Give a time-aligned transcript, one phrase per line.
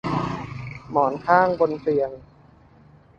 [0.91, 2.11] หมอนข้างบนเตียง